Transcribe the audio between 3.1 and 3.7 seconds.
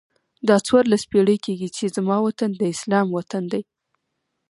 وطن دی.